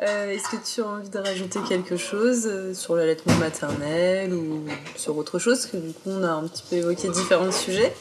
[0.00, 4.64] Euh, est-ce que tu as envie de rajouter quelque chose euh, sur l'allaitement maternel ou
[4.94, 7.92] sur autre chose Parce que du coup, on a un petit peu évoqué différents sujets?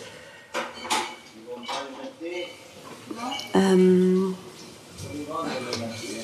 [3.55, 4.29] Euh,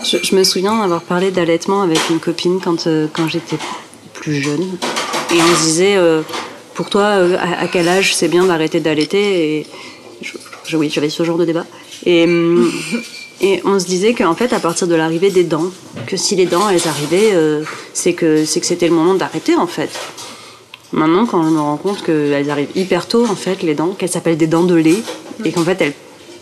[0.04, 3.58] je, me souviens d'avoir parlé d'allaitement avec une copine quand, quand j'étais
[4.14, 4.78] plus jeune.
[5.32, 5.98] Et on se disait,
[6.74, 9.68] pour toi, à, quel âge c'est bien d'arrêter d'allaiter Et
[10.66, 11.66] je, oui, j'avais ce genre de débat.
[12.06, 12.28] Et,
[13.42, 15.72] et on se disait qu'en fait, à partir de l'arrivée des dents,
[16.08, 19.92] que si les dents elles arrivaient, euh, c'est que c'était le moment d'arrêter en fait.
[20.94, 24.10] Maintenant, quand on me rend compte qu'elles arrivent hyper tôt en fait, les dents, qu'elles
[24.10, 25.02] s'appellent des dents de lait,
[25.44, 25.94] et qu'en fait elles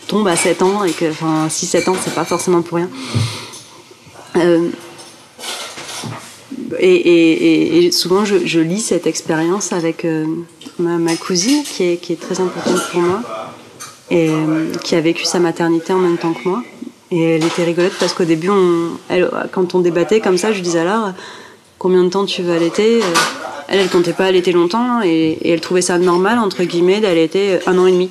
[0.07, 2.89] tombent à 7 ans, et que, enfin 6-7 ans, c'est pas forcément pour rien.
[4.35, 4.69] Euh,
[6.79, 10.25] et, et, souvent, je, je, lis cette expérience avec euh,
[10.79, 13.21] ma, ma, cousine, qui est, qui est très importante pour moi,
[14.09, 14.31] et
[14.83, 16.63] qui a vécu sa maternité en même temps que moi.
[17.11, 18.49] Et elle était rigolote parce qu'au début,
[19.51, 21.11] quand on débattait comme ça, je disais alors
[21.77, 23.01] combien de temps tu veux allaiter?
[23.67, 27.77] Elle, elle comptait pas allaiter longtemps et, elle trouvait ça normal, entre guillemets, d'allaiter un
[27.77, 28.09] an et demi.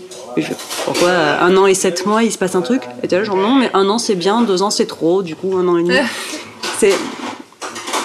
[0.84, 2.82] pourquoi un an et sept mois, il se passe un truc?
[3.02, 5.56] Et là, genre non, mais un an c'est bien, deux ans c'est trop, du coup
[5.56, 5.96] un an et demi.
[6.78, 6.94] c'est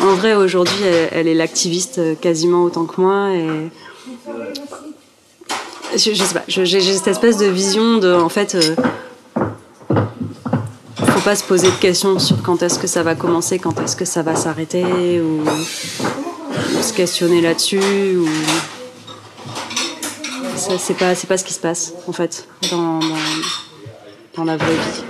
[0.01, 3.69] En vrai, aujourd'hui, elle, est l'activiste quasiment autant que moi et.
[5.93, 8.75] Je, sais pas, j'ai cette espèce de vision de, en fait, euh,
[11.25, 14.05] pas se poser de questions sur quand est-ce que ça va commencer, quand est-ce que
[14.05, 15.43] ça va s'arrêter, ou,
[16.79, 18.27] se questionner là-dessus, ou
[20.77, 22.99] c'est pas pas ce qui se passe en fait dans,
[24.35, 25.03] dans, la vraie vie.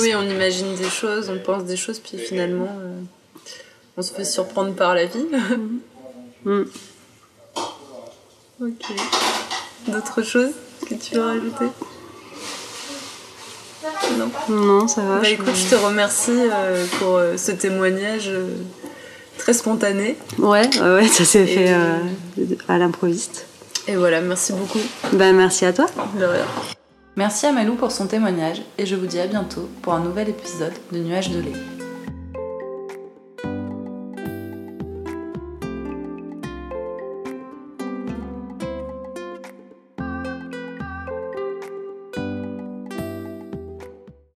[0.00, 3.00] Oui, on imagine des choses, on pense des choses, puis finalement, euh,
[3.98, 5.26] on se fait surprendre par la vie.
[6.44, 6.62] Mm.
[8.62, 8.84] Ok.
[9.88, 10.52] D'autres choses
[10.88, 11.64] que tu veux rajouter?
[14.16, 14.30] Non.
[14.48, 15.18] Non, ça va.
[15.18, 18.54] Bah, écoute, je te remercie euh, pour euh, ce témoignage euh,
[19.36, 20.16] très spontané.
[20.38, 21.74] Ouais, ouais, ça s'est fait
[22.68, 23.46] à l'improviste.
[23.88, 24.80] Et voilà, merci beaucoup.
[25.14, 25.86] Ben, merci à toi.
[26.16, 26.46] De rien.
[27.16, 30.28] Merci à Malou pour son témoignage et je vous dis à bientôt pour un nouvel
[30.28, 31.77] épisode de Nuages de lait.